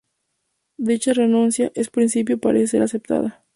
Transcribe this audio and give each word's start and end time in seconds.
Dicha 0.77 1.13
renuncia, 1.13 1.71
en 1.75 1.85
principio 1.91 2.39
parece 2.39 2.65
ser 2.71 2.81
aceptada. 2.81 3.45